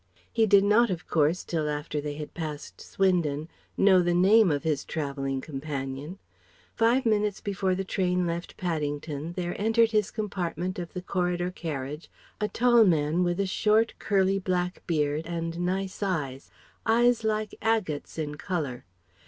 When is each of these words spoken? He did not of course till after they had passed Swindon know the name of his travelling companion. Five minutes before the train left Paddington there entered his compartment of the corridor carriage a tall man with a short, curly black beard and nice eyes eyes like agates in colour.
He 0.33 0.47
did 0.47 0.63
not 0.63 0.89
of 0.89 1.07
course 1.07 1.43
till 1.43 1.69
after 1.69 2.01
they 2.01 2.15
had 2.15 2.33
passed 2.33 2.81
Swindon 2.81 3.47
know 3.77 4.01
the 4.01 4.15
name 4.15 4.49
of 4.49 4.63
his 4.63 4.83
travelling 4.83 5.41
companion. 5.41 6.17
Five 6.75 7.05
minutes 7.05 7.39
before 7.39 7.75
the 7.75 7.83
train 7.83 8.25
left 8.25 8.57
Paddington 8.57 9.33
there 9.33 9.53
entered 9.61 9.91
his 9.91 10.09
compartment 10.09 10.79
of 10.79 10.93
the 10.93 11.03
corridor 11.03 11.51
carriage 11.51 12.09
a 12.39 12.47
tall 12.47 12.83
man 12.83 13.21
with 13.23 13.39
a 13.39 13.45
short, 13.45 13.93
curly 13.99 14.39
black 14.39 14.81
beard 14.87 15.27
and 15.27 15.59
nice 15.59 16.01
eyes 16.01 16.49
eyes 16.83 17.23
like 17.23 17.53
agates 17.61 18.17
in 18.17 18.37
colour. 18.37 18.85